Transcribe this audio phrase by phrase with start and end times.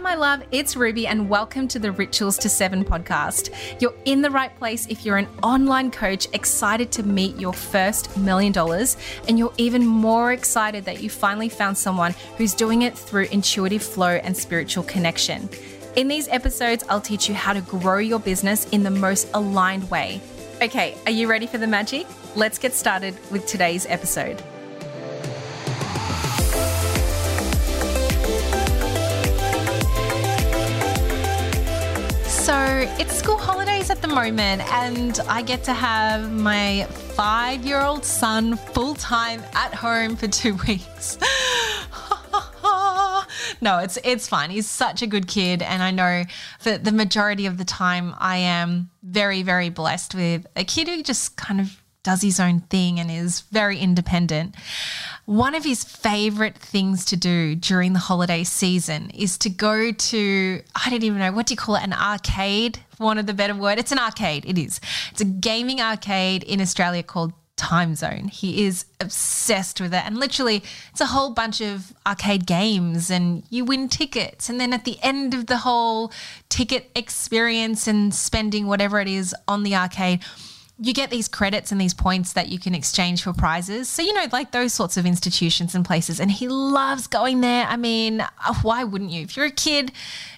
[0.00, 3.50] my love, it's Ruby, and welcome to the Rituals to Seven podcast.
[3.80, 8.16] You're in the right place if you're an online coach excited to meet your first
[8.16, 8.96] million dollars,
[9.28, 13.82] and you're even more excited that you finally found someone who's doing it through intuitive
[13.82, 15.50] flow and spiritual connection.
[15.96, 19.90] In these episodes, I'll teach you how to grow your business in the most aligned
[19.90, 20.22] way.
[20.62, 22.06] Okay, are you ready for the magic?
[22.36, 24.42] Let's get started with today's episode.
[32.82, 38.04] It's school holidays at the moment, and I get to have my five year old
[38.04, 41.18] son full time at home for two weeks.
[43.60, 44.50] no, it's it's fine.
[44.50, 46.24] He's such a good kid, and I know
[46.62, 51.02] that the majority of the time I am very, very blessed with a kid who
[51.02, 54.54] just kind of does his own thing and is very independent.
[55.26, 60.62] One of his favorite things to do during the holiday season is to go to,
[60.74, 61.82] I don't even know, what do you call it?
[61.82, 63.78] An arcade, for want of the better word.
[63.78, 64.80] It's an arcade, it is.
[65.10, 68.30] It's a gaming arcade in Australia called Timezone.
[68.30, 70.02] He is obsessed with it.
[70.06, 70.62] And literally,
[70.92, 74.48] it's a whole bunch of arcade games, and you win tickets.
[74.48, 76.10] And then at the end of the whole
[76.48, 80.24] ticket experience and spending whatever it is on the arcade,
[80.82, 83.86] you get these credits and these points that you can exchange for prizes.
[83.88, 86.18] So, you know, like those sorts of institutions and places.
[86.20, 87.66] And he loves going there.
[87.66, 89.22] I mean, uh, why wouldn't you?
[89.22, 89.92] If you're a kid,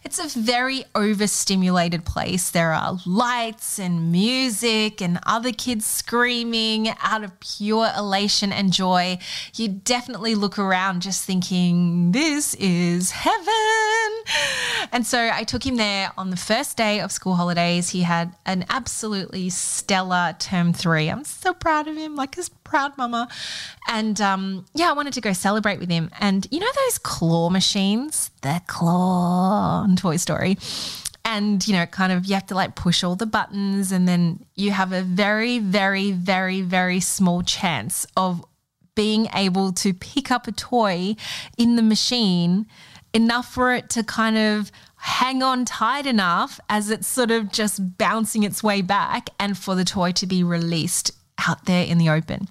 [0.05, 2.51] it's a very overstimulated place.
[2.51, 9.19] There are lights and music and other kids screaming out of pure elation and joy.
[9.55, 14.25] You definitely look around just thinking, this is heaven.
[14.91, 17.91] And so I took him there on the first day of school holidays.
[17.91, 21.09] He had an absolutely stellar term three.
[21.09, 23.29] I'm so proud of him, like his proud mama.
[23.89, 26.11] And um, yeah, I wanted to go celebrate with him.
[26.21, 30.59] And you know those claw machines, the claw on Toy Story.
[31.25, 34.45] And, you know, kind of you have to like push all the buttons, and then
[34.57, 38.45] you have a very, very, very, very small chance of
[38.95, 41.15] being able to pick up a toy
[41.57, 42.67] in the machine
[43.15, 47.99] enough for it to kind of hang on tight enough as it's sort of just
[47.99, 52.11] bouncing its way back and for the toy to be released out there in the
[52.11, 52.49] open.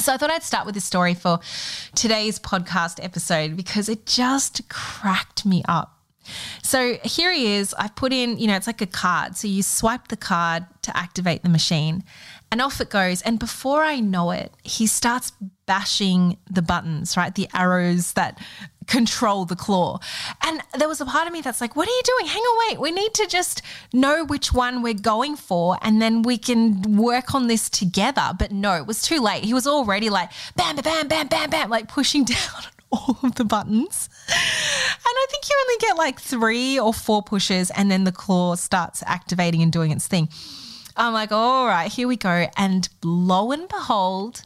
[0.00, 1.40] So I thought I'd start with this story for
[1.94, 5.98] today's podcast episode because it just cracked me up.
[6.62, 7.74] So here he is.
[7.74, 9.36] I've put in, you know, it's like a card.
[9.36, 12.04] So you swipe the card to activate the machine
[12.52, 13.22] and off it goes.
[13.22, 15.32] And before I know it, he starts
[15.66, 17.34] bashing the buttons, right?
[17.34, 18.40] The arrows that
[18.88, 20.00] control the claw.
[20.42, 22.26] And there was a part of me that's like, what are you doing?
[22.26, 22.80] Hang on, wait.
[22.80, 23.62] We need to just
[23.92, 28.32] know which one we're going for and then we can work on this together.
[28.36, 29.44] But no, it was too late.
[29.44, 33.34] He was already like, bam, bam, bam, bam, bam, bam, like pushing down all of
[33.36, 34.08] the buttons.
[34.28, 38.54] And I think you only get like three or four pushes and then the claw
[38.56, 40.28] starts activating and doing its thing.
[40.96, 42.48] I'm like, all right, here we go.
[42.56, 44.42] And lo and behold,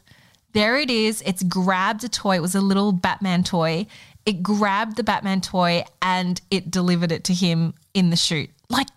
[0.53, 1.23] there it is.
[1.25, 2.35] It's grabbed a toy.
[2.35, 3.87] It was a little Batman toy.
[4.25, 8.49] It grabbed the Batman toy and it delivered it to him in the chute.
[8.69, 8.87] Like,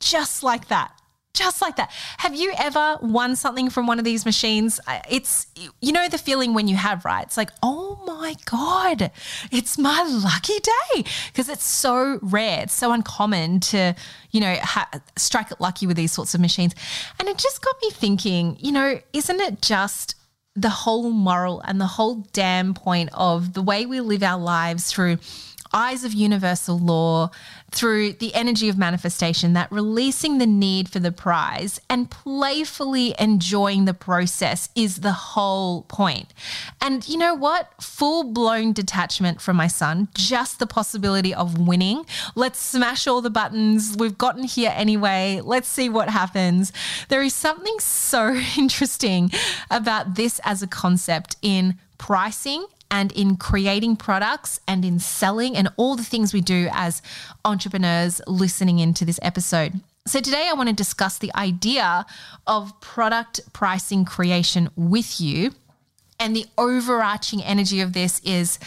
[0.00, 0.92] just like that.
[1.34, 1.90] Just like that.
[2.16, 4.80] Have you ever won something from one of these machines?
[5.10, 5.46] It's,
[5.82, 7.26] you know, the feeling when you have, right?
[7.26, 9.10] It's like, oh my God,
[9.52, 11.04] it's my lucky day.
[11.26, 13.94] Because it's so rare, it's so uncommon to,
[14.30, 16.74] you know, ha- strike it lucky with these sorts of machines.
[17.20, 20.14] And it just got me thinking, you know, isn't it just
[20.56, 24.90] the whole moral and the whole damn point of the way we live our lives
[24.90, 25.18] through
[25.72, 27.30] eyes of universal law,
[27.70, 33.84] through the energy of manifestation, that releasing the need for the prize and playfully enjoying
[33.84, 36.32] the process is the whole point.
[36.80, 37.70] And you know what?
[37.82, 42.06] Full blown detachment from my son, just the possibility of winning.
[42.34, 43.96] Let's smash all the buttons.
[43.98, 45.40] We've gotten here anyway.
[45.44, 46.72] Let's see what happens.
[47.08, 49.30] There is something so interesting
[49.70, 55.68] about this as a concept in pricing and in creating products and in selling and
[55.76, 57.02] all the things we do as
[57.44, 59.80] entrepreneurs listening into this episode.
[60.06, 62.06] So, today I want to discuss the idea
[62.46, 65.52] of product pricing creation with you.
[66.18, 68.58] And the overarching energy of this is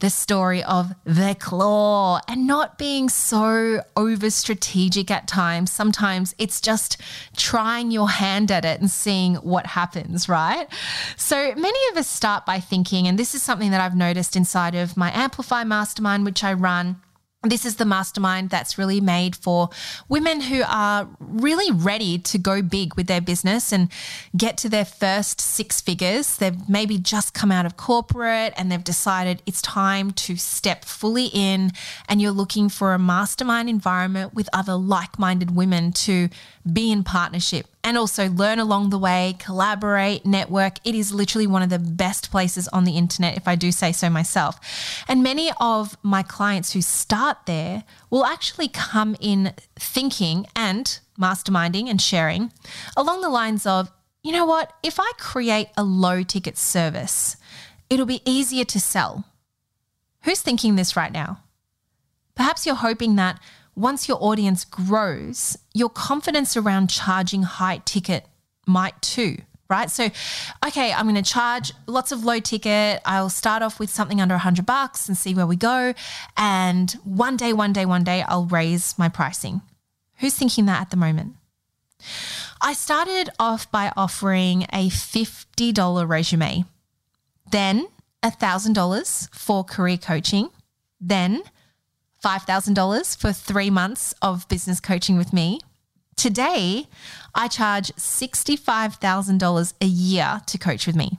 [0.00, 5.72] the story of the claw and not being so over strategic at times.
[5.72, 6.98] Sometimes it's just
[7.36, 10.68] trying your hand at it and seeing what happens, right?
[11.16, 14.74] So many of us start by thinking, and this is something that I've noticed inside
[14.74, 17.00] of my Amplify Mastermind, which I run
[17.44, 19.70] This is the mastermind that's really made for
[20.08, 23.92] women who are really ready to go big with their business and
[24.36, 26.36] get to their first six figures.
[26.36, 31.26] They've maybe just come out of corporate and they've decided it's time to step fully
[31.26, 31.70] in,
[32.08, 36.30] and you're looking for a mastermind environment with other like minded women to
[36.72, 40.74] be in partnership and also learn along the way, collaborate, network.
[40.84, 43.92] It is literally one of the best places on the internet, if I do say
[43.92, 44.60] so myself.
[45.08, 51.88] And many of my clients who start there will actually come in thinking and masterminding
[51.88, 52.52] and sharing
[52.94, 53.90] along the lines of,
[54.22, 57.38] you know what, if I create a low ticket service,
[57.88, 59.24] it'll be easier to sell.
[60.24, 61.40] Who's thinking this right now?
[62.34, 63.40] Perhaps you're hoping that
[63.78, 68.26] once your audience grows, your confidence around charging high ticket
[68.66, 69.36] might too,
[69.70, 69.88] right?
[69.88, 70.10] So,
[70.66, 73.00] okay, I'm going to charge lots of low ticket.
[73.04, 75.94] I'll start off with something under 100 bucks and see where we go.
[76.36, 79.62] And one day, one day, one day, I'll raise my pricing.
[80.16, 81.36] Who's thinking that at the moment?
[82.60, 86.64] I started off by offering a $50 resume,
[87.52, 87.86] then
[88.24, 90.50] $1,000 for career coaching,
[91.00, 91.44] then
[92.24, 95.60] $5,000 for three months of business coaching with me.
[96.16, 96.86] Today,
[97.34, 101.18] I charge $65,000 a year to coach with me.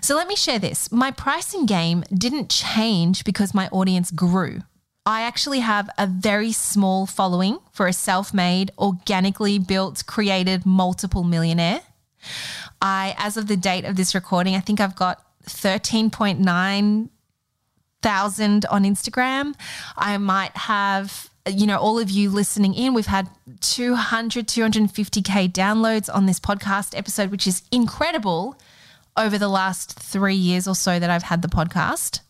[0.00, 0.90] So let me share this.
[0.90, 4.62] My pricing game didn't change because my audience grew.
[5.06, 11.24] I actually have a very small following for a self made, organically built, created multiple
[11.24, 11.82] millionaire.
[12.80, 17.08] I, as of the date of this recording, I think I've got 13.9
[18.04, 19.54] thousand on Instagram.
[19.96, 23.28] I might have you know, all of you listening in, we've had
[23.60, 28.58] 200, 250K downloads on this podcast episode, which is incredible
[29.16, 32.20] over the last three years or so that I've had the podcast.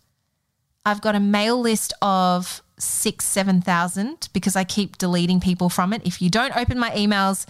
[0.84, 6.02] I've got a mail list of six, 7,000 because I keep deleting people from it.
[6.04, 7.46] If you don't open my emails,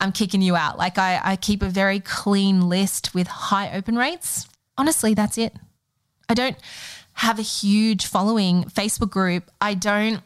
[0.00, 0.76] I'm kicking you out.
[0.76, 4.46] Like I, I keep a very clean list with high open rates.
[4.76, 5.54] Honestly, that's it.
[6.28, 6.56] I don't
[7.16, 9.50] have a huge following Facebook group.
[9.60, 10.22] I don't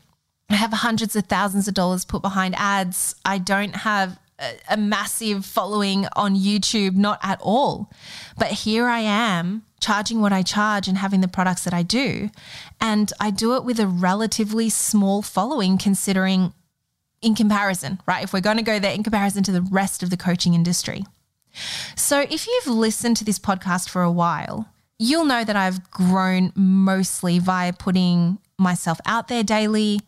[0.49, 3.15] have hundreds of thousands of dollars put behind ads.
[3.25, 7.91] I don't have a, a massive following on YouTube, not at all.
[8.37, 12.31] But here I am charging what I charge and having the products that I do.
[12.81, 16.53] And I do it with a relatively small following considering
[17.23, 18.25] in comparison, right?
[18.25, 21.05] If we're going to go there in comparison to the rest of the coaching industry.
[21.95, 24.69] So if you've listened to this podcast for a while,
[25.01, 30.01] you'll know that I've grown mostly via putting myself out there daily,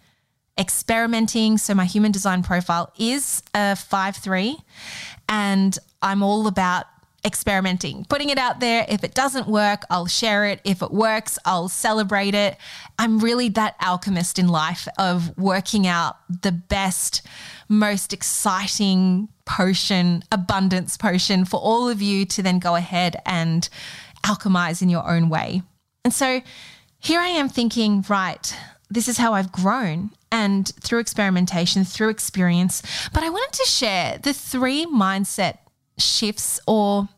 [0.61, 1.57] experimenting.
[1.57, 4.59] So my human design profile is a 5 3,
[5.31, 6.85] and I'm all about
[7.25, 8.85] experimenting, putting it out there.
[8.87, 10.61] If it doesn't work, I'll share it.
[10.63, 12.59] If it works, I'll celebrate it.
[12.99, 17.23] I'm really that alchemist in life of working out the best,
[17.67, 23.71] most exciting potion, abundance potion for all of you to then go ahead and
[24.23, 25.63] alchemize in your own way.
[26.05, 26.43] And so
[26.99, 28.57] here I am thinking, right,
[28.91, 32.83] this is how I've grown and through experimentation, through experience.
[33.13, 35.59] But I wanted to share the three mindset
[35.99, 37.09] shifts, or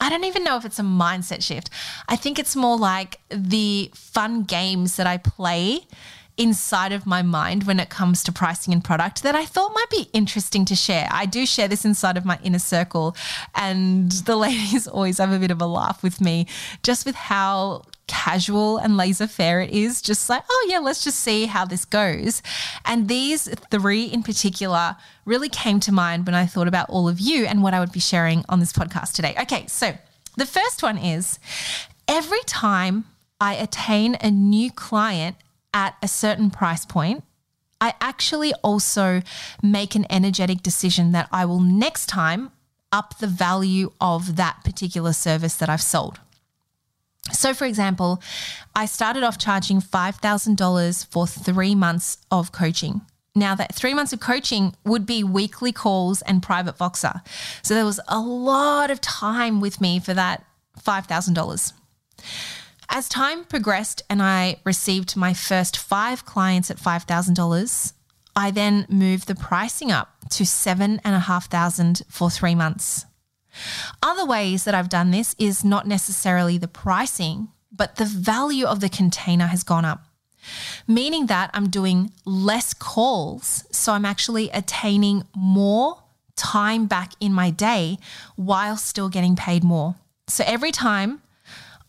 [0.00, 1.70] I don't even know if it's a mindset shift.
[2.08, 5.86] I think it's more like the fun games that I play
[6.40, 9.90] inside of my mind when it comes to pricing and product that I thought might
[9.90, 11.06] be interesting to share.
[11.12, 13.14] I do share this inside of my inner circle,
[13.54, 16.46] and the ladies always have a bit of a laugh with me
[16.82, 20.00] just with how casual and laissez-faire it is.
[20.00, 22.42] Just like, oh, yeah, let's just see how this goes.
[22.86, 27.20] And these three in particular really came to mind when I thought about all of
[27.20, 29.36] you and what I would be sharing on this podcast today.
[29.42, 29.92] Okay, so
[30.38, 31.38] the first one is
[32.08, 33.04] every time
[33.40, 35.36] I attain a new client
[35.72, 37.24] at a certain price point,
[37.80, 39.22] I actually also
[39.62, 42.50] make an energetic decision that I will next time
[42.92, 46.20] up the value of that particular service that I've sold.
[47.32, 48.20] So, for example,
[48.74, 53.02] I started off charging $5,000 for three months of coaching.
[53.34, 57.22] Now, that three months of coaching would be weekly calls and private Voxer.
[57.62, 60.44] So, there was a lot of time with me for that
[60.80, 61.72] $5,000.
[62.92, 67.92] As time progressed and I received my first five clients at $5,000,
[68.34, 73.06] I then moved the pricing up to 7,500 for three months.
[74.02, 78.80] Other ways that I've done this is not necessarily the pricing, but the value of
[78.80, 80.04] the container has gone up,
[80.88, 83.64] meaning that I'm doing less calls.
[83.70, 86.02] So I'm actually attaining more
[86.34, 87.98] time back in my day
[88.34, 89.94] while still getting paid more.
[90.26, 91.22] So every time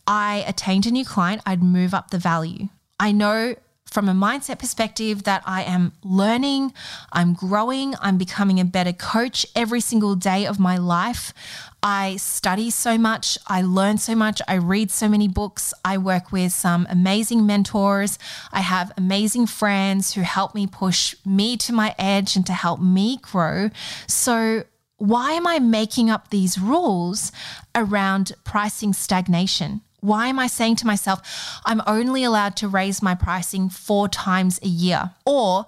[0.06, 2.68] I attained a new client, I'd move up the value.
[2.98, 3.54] I know
[3.92, 6.72] from a mindset perspective that I am learning,
[7.12, 11.34] I'm growing, I'm becoming a better coach every single day of my life.
[11.82, 16.32] I study so much, I learn so much, I read so many books, I work
[16.32, 18.18] with some amazing mentors,
[18.50, 22.80] I have amazing friends who help me push me to my edge and to help
[22.80, 23.70] me grow.
[24.06, 24.64] So,
[24.96, 27.32] why am I making up these rules
[27.74, 29.82] around pricing stagnation?
[30.02, 34.58] Why am I saying to myself, I'm only allowed to raise my pricing four times
[34.60, 35.12] a year?
[35.24, 35.64] Or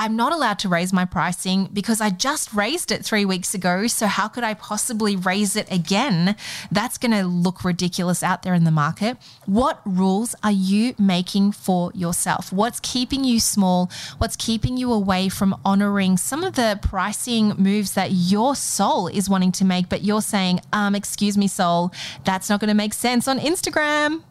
[0.00, 3.88] I'm not allowed to raise my pricing because I just raised it three weeks ago.
[3.88, 6.36] So, how could I possibly raise it again?
[6.70, 9.16] That's going to look ridiculous out there in the market.
[9.46, 12.52] What rules are you making for yourself?
[12.52, 13.90] What's keeping you small?
[14.18, 19.28] What's keeping you away from honoring some of the pricing moves that your soul is
[19.28, 21.90] wanting to make, but you're saying, um, excuse me, soul,
[22.24, 24.22] that's not going to make sense on Instagram?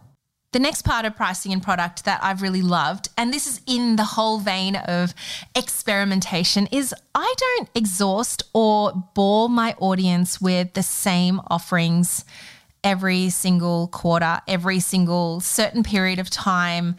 [0.58, 3.96] The next part of pricing and product that I've really loved, and this is in
[3.96, 5.14] the whole vein of
[5.54, 12.26] experimentation, is I don't exhaust or bore my audience with the same offerings
[12.84, 16.96] every single quarter, every single certain period of time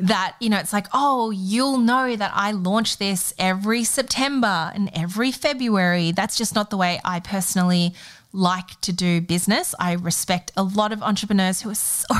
[0.00, 4.90] that, you know, it's like, oh, you'll know that I launch this every September and
[4.92, 6.10] every February.
[6.10, 7.94] That's just not the way I personally
[8.32, 9.76] like to do business.
[9.78, 12.14] I respect a lot of entrepreneurs who are so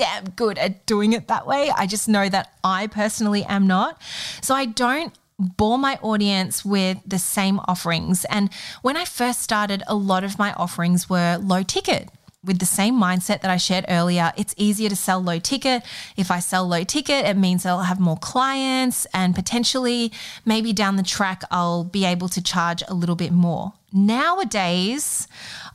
[0.00, 1.70] damn good at doing it that way.
[1.76, 4.00] I just know that I personally am not.
[4.40, 8.24] So I don't bore my audience with the same offerings.
[8.26, 8.48] And
[8.80, 12.08] when I first started, a lot of my offerings were low ticket.
[12.42, 15.82] With the same mindset that I shared earlier, it's easier to sell low ticket.
[16.16, 20.12] If I sell low ticket, it means I'll have more clients and potentially
[20.46, 23.74] maybe down the track, I'll be able to charge a little bit more.
[23.92, 25.28] Nowadays,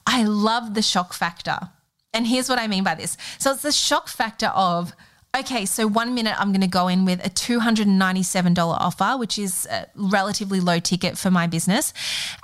[0.07, 1.69] I love the shock factor.
[2.15, 3.17] And here's what I mean by this.
[3.37, 4.93] So it's the shock factor of,
[5.37, 9.67] okay, so one minute I'm going to go in with a $297 offer, which is
[9.95, 11.93] relatively low ticket for my business.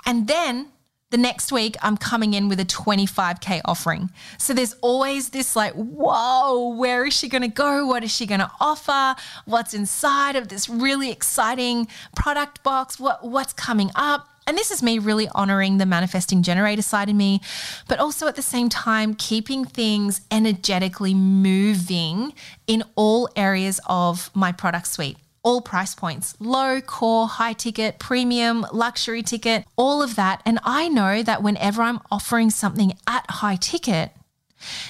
[0.04, 0.68] And then
[1.08, 4.10] the next week I'm coming in with a 25K offering.
[4.36, 7.86] So there's always this like, whoa, where is she going to go?
[7.86, 9.18] What is she going to offer?
[9.46, 13.00] What's inside of this really exciting product box?
[13.00, 14.28] What, what's coming up?
[14.46, 17.40] And this is me really honoring the manifesting generator side in me,
[17.88, 22.32] but also at the same time, keeping things energetically moving
[22.66, 25.16] in all areas of my product suite.
[25.44, 30.40] All price points low, core, high ticket, premium, luxury ticket, all of that.
[30.46, 34.12] And I know that whenever I'm offering something at high ticket,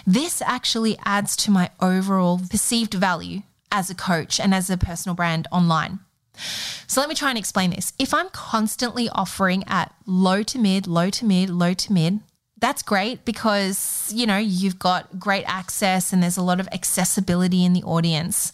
[0.06, 5.16] this actually adds to my overall perceived value as a coach and as a personal
[5.16, 6.00] brand online.
[6.86, 7.92] So let me try and explain this.
[7.98, 12.20] If I'm constantly offering at low to mid, low to mid, low to mid,
[12.62, 17.64] that's great because you know you've got great access and there's a lot of accessibility
[17.64, 18.52] in the audience.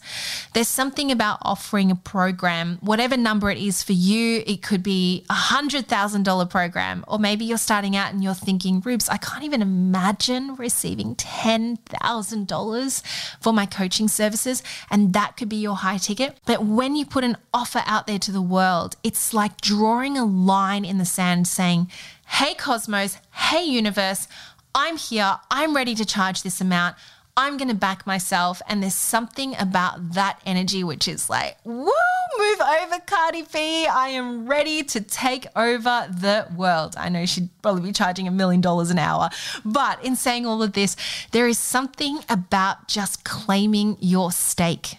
[0.55, 5.23] There's something about offering a program whatever number it is for you it could be
[5.29, 9.17] a hundred thousand dollar program or maybe you're starting out and you're thinking rubes i
[9.17, 13.03] can't even imagine receiving ten thousand dollars
[13.39, 16.35] for my coaching services and that could be your high ticket.
[16.47, 20.25] But when you put an offer out there to the world it's like drawing a
[20.25, 21.91] line in the sand saying
[22.31, 23.17] Hey, Cosmos.
[23.33, 24.27] Hey, Universe.
[24.73, 25.37] I'm here.
[25.51, 26.95] I'm ready to charge this amount.
[27.35, 28.61] I'm going to back myself.
[28.69, 31.91] And there's something about that energy which is like, woo,
[32.37, 33.87] move over, Cardi B.
[33.87, 36.95] I am ready to take over the world.
[36.97, 39.29] I know she'd probably be charging a million dollars an hour.
[39.65, 40.95] But in saying all of this,
[41.31, 44.95] there is something about just claiming your stake.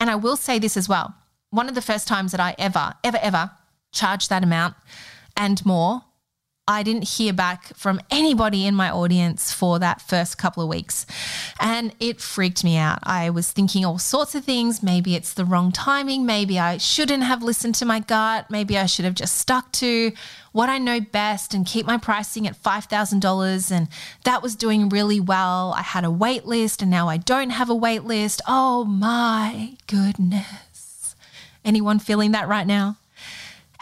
[0.00, 1.14] And I will say this as well.
[1.50, 3.50] One of the first times that I ever, ever, ever
[3.92, 4.74] charged that amount
[5.36, 6.02] and more
[6.68, 11.06] I didn't hear back from anybody in my audience for that first couple of weeks.
[11.58, 13.00] And it freaked me out.
[13.02, 14.80] I was thinking all sorts of things.
[14.80, 16.24] Maybe it's the wrong timing.
[16.24, 18.48] Maybe I shouldn't have listened to my gut.
[18.48, 20.12] Maybe I should have just stuck to
[20.52, 23.72] what I know best and keep my pricing at $5,000.
[23.72, 23.88] And
[24.22, 25.74] that was doing really well.
[25.76, 28.40] I had a wait list and now I don't have a wait list.
[28.46, 31.16] Oh my goodness.
[31.64, 32.98] Anyone feeling that right now?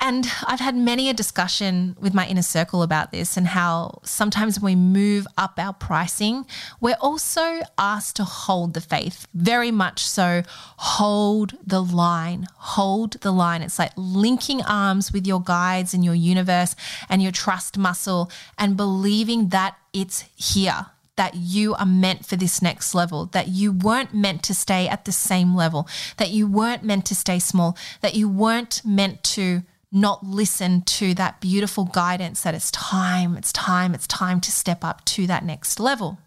[0.03, 4.59] And I've had many a discussion with my inner circle about this and how sometimes
[4.59, 6.47] when we move up our pricing,
[6.81, 10.43] we're also asked to hold the faith, very much so.
[10.79, 13.61] Hold the line, hold the line.
[13.61, 16.75] It's like linking arms with your guides and your universe
[17.11, 22.63] and your trust muscle and believing that it's here that you are meant for this
[22.63, 26.83] next level, that you weren't meant to stay at the same level, that you weren't
[26.83, 32.43] meant to stay small, that you weren't meant to not listen to that beautiful guidance
[32.43, 36.19] that it's time, it's time, it's time to step up to that next level.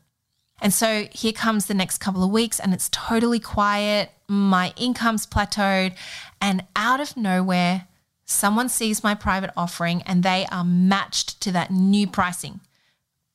[0.62, 4.12] And so here comes the next couple of weeks, and it's totally quiet.
[4.28, 5.94] My income's plateaued.
[6.42, 7.88] And out of nowhere,
[8.26, 12.62] someone sees my private offering and they are matched to that new pricing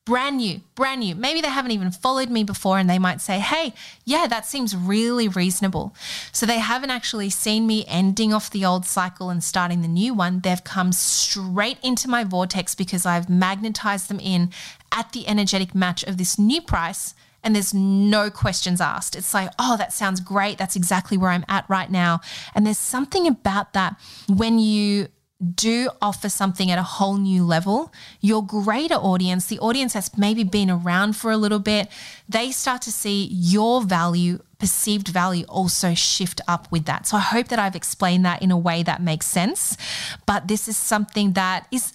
[0.05, 1.13] brand new, brand new.
[1.13, 3.73] Maybe they haven't even followed me before and they might say, hey,
[4.05, 5.95] yeah, that seems really reasonable.
[6.31, 10.15] So they haven't actually seen me ending off the old cycle and starting the new
[10.15, 10.39] one.
[10.39, 14.51] They've come straight into my vortex because I've magnetized them in
[14.91, 17.13] at the energetic match of this new price.
[17.43, 19.15] And there's no questions asked.
[19.15, 20.57] It's like, oh, that sounds great.
[20.57, 22.19] That's exactly where I'm at right now.
[22.53, 23.95] And there's something about that
[24.27, 25.07] when you
[25.55, 30.43] do offer something at a whole new level, your greater audience, the audience that's maybe
[30.43, 31.87] been around for a little bit,
[32.27, 37.07] they start to see your value, perceived value also shift up with that.
[37.07, 39.77] So I hope that I've explained that in a way that makes sense.
[40.25, 41.93] But this is something that is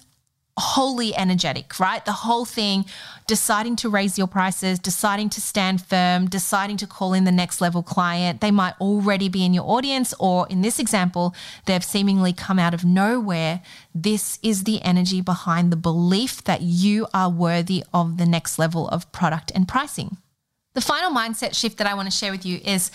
[0.57, 2.05] wholly energetic, right?
[2.05, 2.85] The whole thing,
[3.27, 7.61] deciding to raise your prices, deciding to stand firm, deciding to call in the next
[7.61, 8.41] level client.
[8.41, 11.35] They might already be in your audience, or in this example,
[11.67, 13.63] they've seemingly come out of nowhere.
[13.95, 18.89] This is the energy behind the belief that you are worthy of the next level
[18.89, 20.19] of product and pricing.
[20.75, 22.91] The final mindset shift that I want to share with you is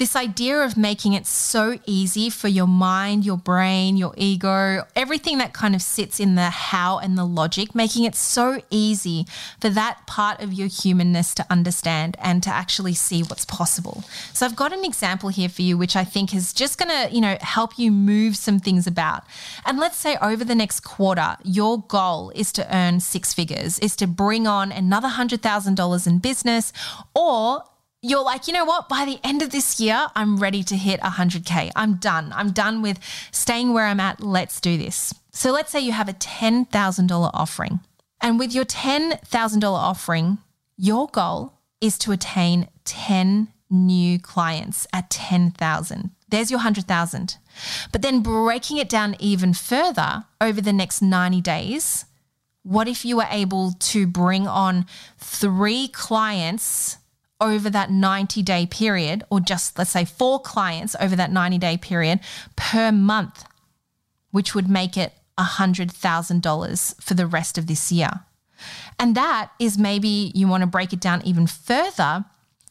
[0.00, 5.36] this idea of making it so easy for your mind, your brain, your ego, everything
[5.36, 9.26] that kind of sits in the how and the logic, making it so easy
[9.60, 14.02] for that part of your humanness to understand and to actually see what's possible.
[14.32, 17.14] So I've got an example here for you, which I think is just going to,
[17.14, 19.24] you know, help you move some things about.
[19.66, 23.94] And let's say over the next quarter, your goal is to earn six figures, is
[23.96, 26.72] to bring on another $100,000 in business
[27.14, 27.64] or
[28.02, 28.88] you're like, you know what?
[28.88, 31.70] By the end of this year, I'm ready to hit 100K.
[31.76, 32.32] I'm done.
[32.34, 32.98] I'm done with
[33.30, 34.22] staying where I'm at.
[34.22, 35.14] Let's do this.
[35.32, 37.80] So let's say you have a $10,000 offering.
[38.20, 40.38] And with your $10,000 offering,
[40.76, 46.10] your goal is to attain 10 new clients at 10,000.
[46.28, 47.36] There's your 100,000.
[47.92, 52.06] But then breaking it down even further over the next 90 days,
[52.62, 54.86] what if you were able to bring on
[55.18, 56.98] three clients
[57.40, 61.76] over that 90 day period, or just let's say four clients over that 90 day
[61.76, 62.20] period
[62.56, 63.44] per month,
[64.30, 68.10] which would make it $100,000 for the rest of this year.
[68.98, 72.24] And that is maybe you want to break it down even further.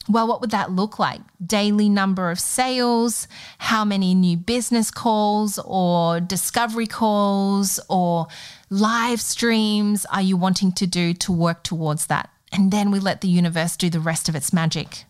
[0.08, 1.22] Well, what would that look like?
[1.44, 8.28] Daily number of sales, how many new business calls or discovery calls or
[8.70, 12.30] live streams are you wanting to do to work towards that?
[12.52, 15.06] And then we let the universe do the rest of its magic.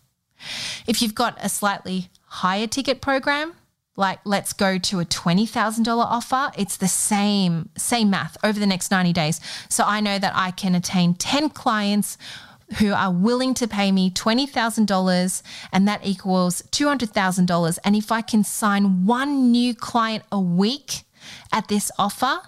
[0.88, 3.54] If you've got a slightly higher ticket program,
[3.96, 8.92] like let's go to a $20,000 offer, it's the same same math over the next
[8.92, 9.42] 90 days.
[9.68, 12.18] So I know that I can attain 10 clients
[12.78, 18.44] who are willing to pay me $20,000 and that equals $200,000 and if I can
[18.44, 21.02] sign one new client a week
[21.52, 22.40] at this offer,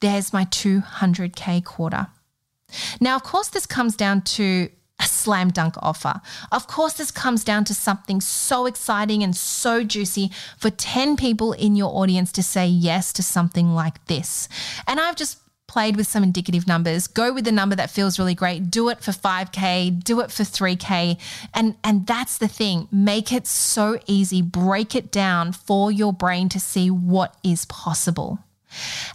[0.00, 2.08] there's my 200k quarter.
[3.00, 6.20] Now, of course, this comes down to a slam dunk offer.
[6.50, 11.52] Of course, this comes down to something so exciting and so juicy for 10 people
[11.52, 14.48] in your audience to say yes to something like this.
[14.86, 17.06] And I've just played with some indicative numbers.
[17.06, 18.70] Go with the number that feels really great.
[18.70, 21.18] Do it for 5k, do it for 3k.
[21.52, 22.88] And and that's the thing.
[22.90, 24.40] Make it so easy.
[24.42, 28.38] Break it down for your brain to see what is possible.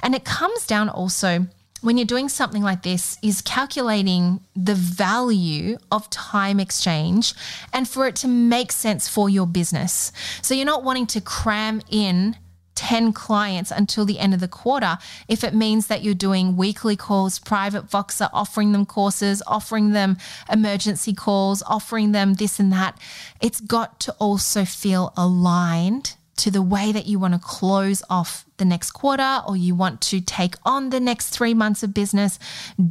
[0.03, 1.47] And it comes down also
[1.81, 7.33] when you're doing something like this is calculating the value of time exchange
[7.73, 10.11] and for it to make sense for your business.
[10.41, 12.37] So you're not wanting to cram in
[12.75, 16.95] 10 clients until the end of the quarter if it means that you're doing weekly
[16.95, 20.17] calls, private Voxer, offering them courses, offering them
[20.51, 22.97] emergency calls, offering them this and that.
[23.39, 28.45] It's got to also feel aligned to the way that you want to close off
[28.57, 32.39] the next quarter or you want to take on the next three months of business,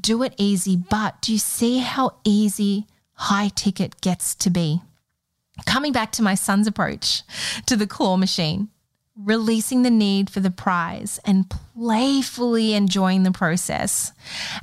[0.01, 0.77] do it easy.
[0.77, 4.83] But do you see how easy high ticket gets to be?
[5.67, 7.23] Coming back to my son's approach
[7.67, 8.69] to the claw machine,
[9.17, 14.13] releasing the need for the prize and playfully enjoying the process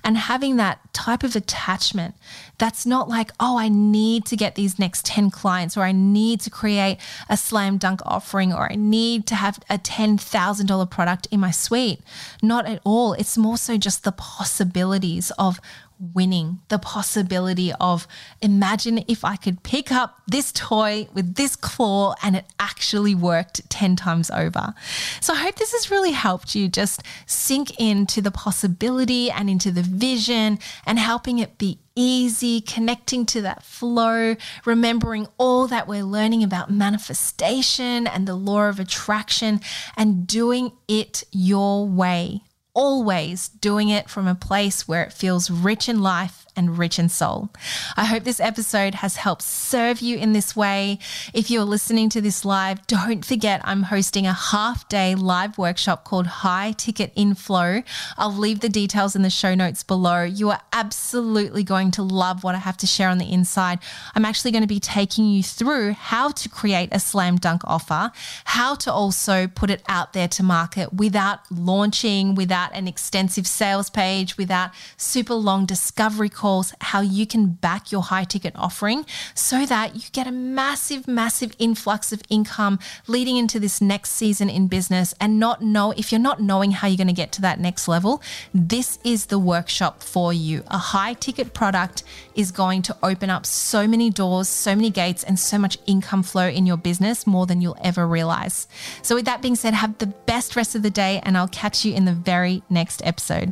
[0.03, 2.15] and having that type of attachment
[2.57, 6.41] that's not like, oh, I need to get these next 10 clients or I need
[6.41, 6.97] to create
[7.29, 12.01] a slam dunk offering or I need to have a $10,000 product in my suite.
[12.41, 13.13] Not at all.
[13.13, 15.59] It's more so just the possibilities of
[15.99, 18.07] winning, the possibility of
[18.41, 23.67] imagine if I could pick up this toy with this claw and it actually worked
[23.69, 24.73] 10 times over.
[25.21, 29.71] So I hope this has really helped you just sink into the possibility and into
[29.71, 36.03] the vision and helping it be easy, connecting to that flow, remembering all that we're
[36.03, 39.59] learning about manifestation and the law of attraction,
[39.97, 42.41] and doing it your way
[42.77, 47.07] always doing it from a place where it feels rich in life and rich in
[47.07, 47.49] soul.
[47.95, 50.99] I hope this episode has helped serve you in this way.
[51.33, 56.03] If you're listening to this live, don't forget I'm hosting a half day live workshop
[56.03, 57.83] called High Ticket Inflow.
[58.17, 60.23] I'll leave the details in the show notes below.
[60.23, 63.79] You are absolutely going to love what I have to share on the inside.
[64.15, 68.11] I'm actually going to be taking you through how to create a slam dunk offer,
[68.45, 73.89] how to also put it out there to market without launching, without an extensive sales
[73.89, 79.05] page, without super long discovery calls calls how you can back your high ticket offering
[79.35, 84.49] so that you get a massive, massive influx of income leading into this next season
[84.49, 87.41] in business and not know if you're not knowing how you're going to get to
[87.41, 88.21] that next level,
[88.53, 90.63] this is the workshop for you.
[90.67, 95.25] A high ticket product is going to open up so many doors, so many gates,
[95.25, 98.69] and so much income flow in your business more than you'll ever realize.
[99.01, 101.83] So, with that being said, have the best rest of the day, and I'll catch
[101.83, 103.51] you in the very next episode.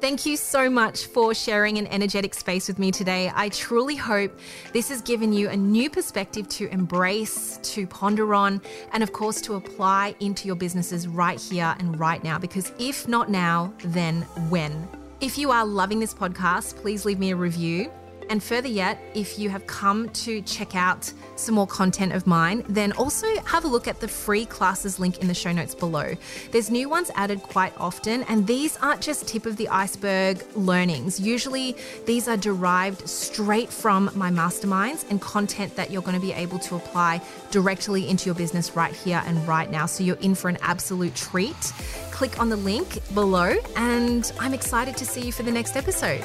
[0.00, 3.30] Thank you so much for sharing an energetic space with me today.
[3.34, 4.32] I truly hope
[4.72, 8.62] this has given you a new perspective to embrace, to ponder on,
[8.94, 12.38] and of course to apply into your businesses right here and right now.
[12.38, 14.88] Because if not now, then when?
[15.20, 17.92] If you are loving this podcast, please leave me a review.
[18.30, 22.64] And further yet, if you have come to check out some more content of mine,
[22.68, 26.14] then also have a look at the free classes link in the show notes below.
[26.52, 31.18] There's new ones added quite often, and these aren't just tip of the iceberg learnings.
[31.18, 36.32] Usually, these are derived straight from my masterminds and content that you're going to be
[36.32, 39.86] able to apply directly into your business right here and right now.
[39.86, 41.72] So you're in for an absolute treat.
[42.12, 46.24] Click on the link below, and I'm excited to see you for the next episode.